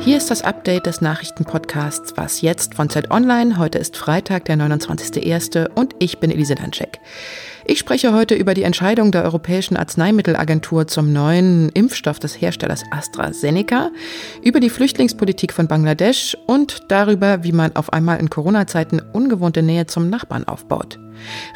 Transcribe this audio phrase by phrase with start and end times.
[0.00, 3.56] Hier ist das Update des Nachrichtenpodcasts Was jetzt von Zeit Online.
[3.56, 5.70] Heute ist Freitag, der 29.01.
[5.76, 6.98] und ich bin Elise Landscheck.
[7.66, 13.92] Ich spreche heute über die Entscheidung der Europäischen Arzneimittelagentur zum neuen Impfstoff des Herstellers AstraZeneca,
[14.42, 19.86] über die Flüchtlingspolitik von Bangladesch und darüber, wie man auf einmal in Corona-Zeiten ungewohnte Nähe
[19.86, 20.98] zum Nachbarn aufbaut.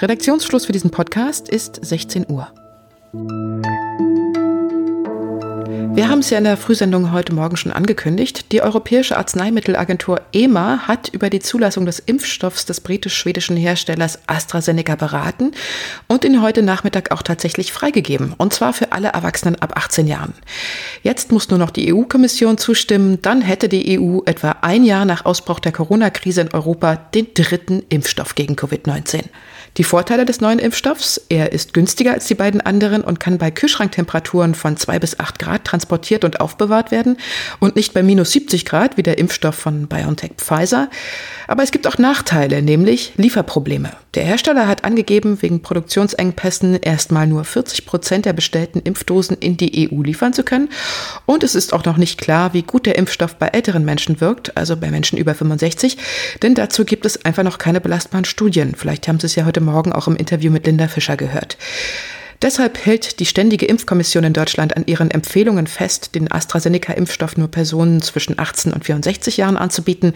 [0.00, 2.46] Redaktionsschluss für diesen Podcast ist 16 Uhr.
[5.92, 8.52] Wir haben es ja in der Frühsendung heute Morgen schon angekündigt.
[8.52, 15.50] Die Europäische Arzneimittelagentur EMA hat über die Zulassung des Impfstoffs des britisch-schwedischen Herstellers AstraZeneca beraten
[16.06, 18.34] und ihn heute Nachmittag auch tatsächlich freigegeben.
[18.38, 20.32] Und zwar für alle Erwachsenen ab 18 Jahren.
[21.02, 23.20] Jetzt muss nur noch die EU-Kommission zustimmen.
[23.20, 27.82] Dann hätte die EU etwa ein Jahr nach Ausbruch der Corona-Krise in Europa den dritten
[27.88, 29.24] Impfstoff gegen Covid-19.
[29.76, 33.52] Die Vorteile des neuen Impfstoffs, er ist günstiger als die beiden anderen und kann bei
[33.52, 35.79] Kühlschranktemperaturen von zwei bis acht Grad transportiert
[36.24, 37.16] und aufbewahrt werden
[37.58, 40.88] und nicht bei minus 70 Grad wie der Impfstoff von BioNTech Pfizer.
[41.46, 43.90] Aber es gibt auch Nachteile, nämlich Lieferprobleme.
[44.14, 49.90] Der Hersteller hat angegeben, wegen Produktionsengpässen erstmal nur 40 Prozent der bestellten Impfdosen in die
[49.90, 50.68] EU liefern zu können.
[51.26, 54.56] Und es ist auch noch nicht klar, wie gut der Impfstoff bei älteren Menschen wirkt,
[54.56, 55.96] also bei Menschen über 65,
[56.42, 58.74] denn dazu gibt es einfach noch keine belastbaren Studien.
[58.76, 61.56] Vielleicht haben Sie es ja heute Morgen auch im Interview mit Linda Fischer gehört.
[62.42, 68.00] Deshalb hält die Ständige Impfkommission in Deutschland an ihren Empfehlungen fest, den AstraZeneca-Impfstoff nur Personen
[68.00, 70.14] zwischen 18 und 64 Jahren anzubieten.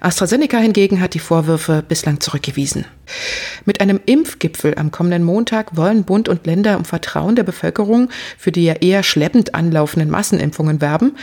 [0.00, 2.86] AstraZeneca hingegen hat die Vorwürfe bislang zurückgewiesen.
[3.66, 8.08] Mit einem Impfgipfel am kommenden Montag wollen Bund und Länder um Vertrauen der Bevölkerung
[8.38, 11.16] für die ja eher schleppend anlaufenden Massenimpfungen werben.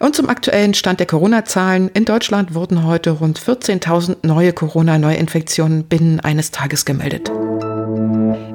[0.00, 1.88] Und zum aktuellen Stand der Corona-Zahlen.
[1.94, 7.30] In Deutschland wurden heute rund 14.000 neue Corona-Neuinfektionen binnen eines Tages gemeldet.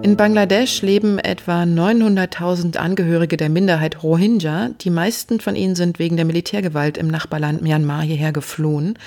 [0.02, 4.70] In Bangladesch leben etwa 900.000 Angehörige der Minderheit Rohingya.
[4.82, 8.98] Die meisten von ihnen sind wegen der Militärgewalt im Nachbarland Myanmar hierher geflohen.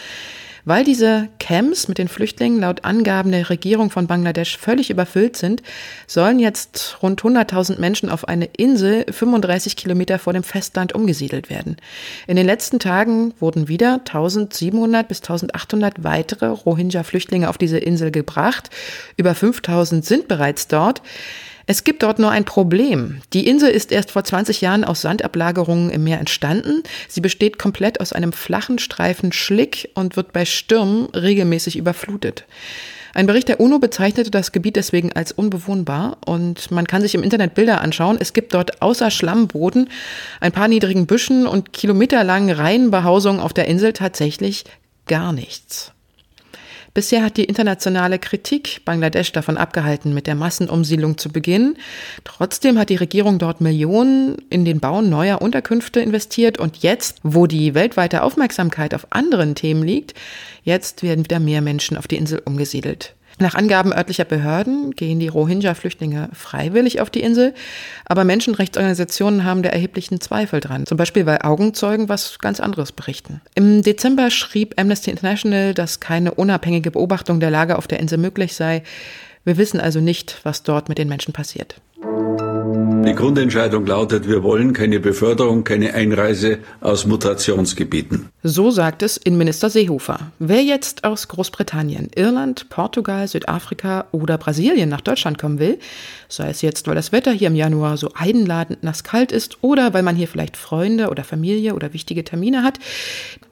[0.64, 5.62] Weil diese Camps mit den Flüchtlingen laut Angaben der Regierung von Bangladesch völlig überfüllt sind,
[6.06, 11.76] sollen jetzt rund 100.000 Menschen auf eine Insel 35 Kilometer vor dem Festland umgesiedelt werden.
[12.28, 18.70] In den letzten Tagen wurden wieder 1700 bis 1800 weitere Rohingya-Flüchtlinge auf diese Insel gebracht.
[19.16, 21.02] Über 5000 sind bereits dort.
[21.72, 23.22] Es gibt dort nur ein Problem.
[23.32, 26.82] Die Insel ist erst vor 20 Jahren aus Sandablagerungen im Meer entstanden.
[27.08, 32.44] Sie besteht komplett aus einem flachen Streifen Schlick und wird bei Stürmen regelmäßig überflutet.
[33.14, 37.22] Ein Bericht der UNO bezeichnete das Gebiet deswegen als unbewohnbar und man kann sich im
[37.22, 38.18] Internet Bilder anschauen.
[38.20, 39.88] Es gibt dort außer Schlammboden,
[40.40, 44.66] ein paar niedrigen Büschen und kilometerlangen Reihenbehausungen auf der Insel tatsächlich
[45.06, 45.94] gar nichts.
[46.94, 51.78] Bisher hat die internationale Kritik Bangladesch davon abgehalten, mit der Massenumsiedlung zu beginnen.
[52.24, 57.46] Trotzdem hat die Regierung dort Millionen in den Bau neuer Unterkünfte investiert und jetzt, wo
[57.46, 60.12] die weltweite Aufmerksamkeit auf anderen Themen liegt,
[60.64, 63.14] jetzt werden wieder mehr Menschen auf die Insel umgesiedelt.
[63.42, 67.54] Nach Angaben örtlicher Behörden gehen die Rohingya-Flüchtlinge freiwillig auf die Insel,
[68.04, 73.40] aber Menschenrechtsorganisationen haben da erheblichen Zweifel dran, zum Beispiel weil Augenzeugen was ganz anderes berichten.
[73.56, 78.54] Im Dezember schrieb Amnesty International, dass keine unabhängige Beobachtung der Lage auf der Insel möglich
[78.54, 78.84] sei.
[79.44, 81.74] Wir wissen also nicht, was dort mit den Menschen passiert.
[83.04, 88.28] Die Grundentscheidung lautet, wir wollen keine Beförderung, keine Einreise aus Mutationsgebieten.
[88.42, 90.32] So sagt es Innenminister Seehofer.
[90.38, 95.78] Wer jetzt aus Großbritannien, Irland, Portugal, Südafrika oder Brasilien nach Deutschland kommen will,
[96.28, 99.94] sei es jetzt, weil das Wetter hier im Januar so einladend nass kalt ist oder
[99.94, 102.78] weil man hier vielleicht Freunde oder Familie oder wichtige Termine hat,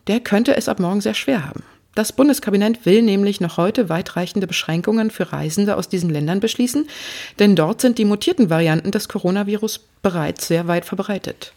[0.06, 1.62] der könnte es ab morgen sehr schwer haben.
[1.94, 6.86] Das Bundeskabinett will nämlich noch heute weitreichende Beschränkungen für Reisende aus diesen Ländern beschließen,
[7.38, 11.52] denn dort sind die mutierten Varianten des Coronavirus bereits sehr weit verbreitet.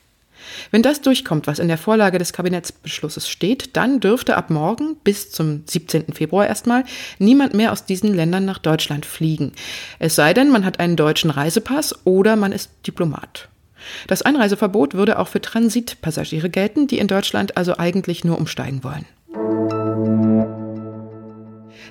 [0.72, 5.32] Wenn das durchkommt, was in der Vorlage des Kabinettsbeschlusses steht, dann dürfte ab morgen bis
[5.32, 6.14] zum 17.
[6.14, 6.84] Februar erstmal
[7.20, 9.54] niemand mehr aus diesen Ländern nach Deutschland fliegen.
[10.00, 13.50] Es sei denn, man hat einen deutschen Reisepass oder man ist Diplomat.
[14.08, 19.06] Das Einreiseverbot würde auch für Transitpassagiere gelten, die in Deutschland also eigentlich nur umsteigen wollen.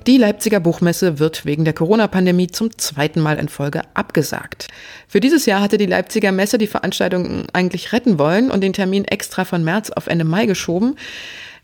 [0.06, 4.66] Die Leipziger Buchmesse wird wegen der Corona-Pandemie zum zweiten Mal in Folge abgesagt.
[5.06, 9.04] Für dieses Jahr hatte die Leipziger Messe die Veranstaltung eigentlich retten wollen und den Termin
[9.04, 10.96] extra von März auf Ende Mai geschoben.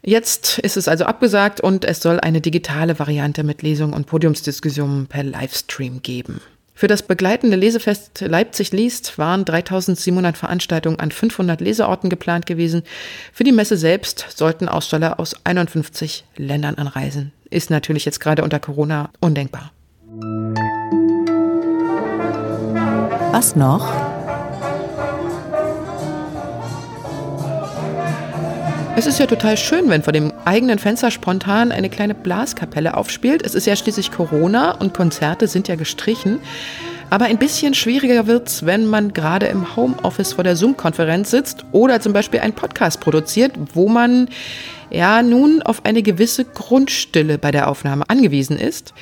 [0.05, 5.09] Jetzt ist es also abgesagt und es soll eine digitale Variante mit Lesung und Podiumsdiskussionen
[5.09, 6.41] per Livestream geben.
[6.79, 12.85] Für das begleitende Lesefest Leipzig liest waren 3700 Veranstaltungen an 500 Leseorten geplant gewesen.
[13.33, 17.33] Für die Messe selbst sollten Aussteller aus 51 Ländern anreisen.
[17.51, 19.73] Ist natürlich jetzt gerade unter Corona undenkbar.
[23.33, 24.08] Was noch?
[28.99, 33.47] Es ist ja total schön, wenn vor dem eigenen Fenster spontan eine kleine Blaskapelle aufspielt.
[33.47, 36.41] Es ist ja schließlich Corona und Konzerte sind ja gestrichen.
[37.09, 42.01] Aber ein bisschen schwieriger wird's, wenn man gerade im Homeoffice vor der Zoom-Konferenz sitzt oder
[42.01, 44.31] zum Beispiel einen Podcast produziert, wo man
[44.91, 48.95] ja nun auf eine gewisse Grundstille bei der Aufnahme angewiesen ist.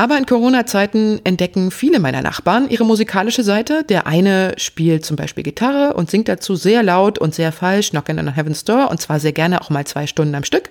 [0.00, 3.84] Aber in Corona-Zeiten entdecken viele meiner Nachbarn ihre musikalische Seite.
[3.84, 8.18] Der eine spielt zum Beispiel Gitarre und singt dazu sehr laut und sehr falsch Knockin'
[8.18, 10.70] on Heaven's Door und zwar sehr gerne auch mal zwei Stunden am Stück.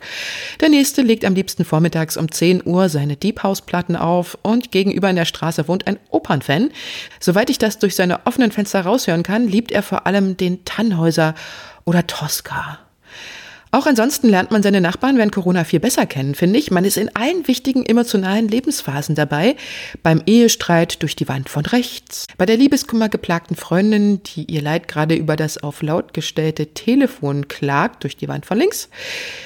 [0.62, 5.12] Der nächste legt am liebsten vormittags um 10 Uhr seine Deep House-Platten auf und gegenüber
[5.12, 6.72] in der Straße wohnt ein Opernfan.
[7.20, 11.36] Soweit ich das durch seine offenen Fenster raushören kann, liebt er vor allem den Tannhäuser
[11.86, 12.80] oder Tosca.
[13.71, 16.71] Auch ansonsten lernt man seine Nachbarn während Corona viel besser kennen, finde ich.
[16.71, 19.56] Man ist in allen wichtigen emotionalen Lebensphasen dabei.
[20.01, 24.88] Beim Ehestreit durch die Wand von rechts, bei der Liebeskummer geplagten Freundin, die ihr Leid
[24.88, 28.89] gerade über das auf laut gestellte Telefon klagt durch die Wand von links,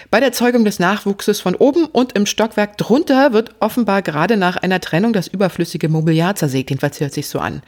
[0.10, 4.56] bei der Zeugung des Nachwuchses von oben und im Stockwerk drunter wird offenbar gerade nach
[4.56, 6.70] einer Trennung das überflüssige Mobiliar zersägt.
[6.70, 7.62] Jedenfalls hört sich so an.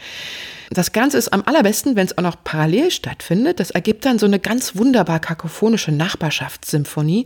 [0.72, 3.60] Das Ganze ist am allerbesten, wenn es auch noch parallel stattfindet.
[3.60, 7.26] Das ergibt dann so eine ganz wunderbar kakophonische Nachbarschaftssymphonie.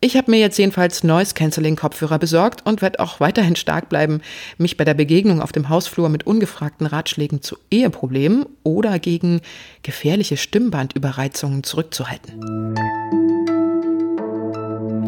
[0.00, 4.20] Ich habe mir jetzt jedenfalls Noise Cancelling Kopfhörer besorgt und werde auch weiterhin stark bleiben,
[4.58, 9.40] mich bei der Begegnung auf dem Hausflur mit ungefragten Ratschlägen zu Eheproblemen oder gegen
[9.82, 12.59] gefährliche Stimmbandüberreizungen zurückzuhalten.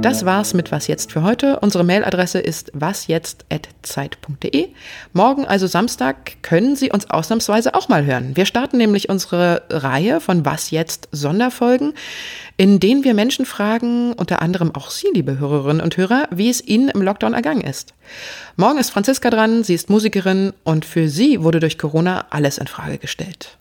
[0.03, 1.61] Das war's mit Was jetzt für heute.
[1.61, 4.69] Unsere Mailadresse ist wasjetzt.zeit.de.
[5.13, 8.35] Morgen, also Samstag, können Sie uns ausnahmsweise auch mal hören.
[8.35, 11.95] Wir starten nämlich unsere Reihe von Was jetzt Sonderfolgen,
[12.57, 16.67] in denen wir Menschen fragen, unter anderem auch Sie, liebe Hörerinnen und Hörer, wie es
[16.67, 17.95] Ihnen im Lockdown ergangen ist.
[18.57, 22.67] Morgen ist Franziska dran, sie ist Musikerin und für sie wurde durch Corona alles in
[22.67, 23.57] Frage gestellt.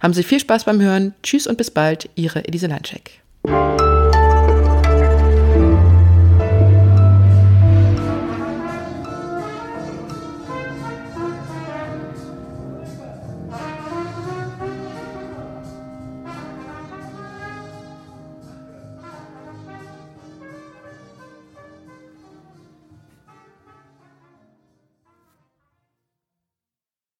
[0.00, 1.12] Haben Sie viel Spaß beim Hören.
[1.24, 3.20] Tschüss und bis bald, Ihre Elise Landscheck.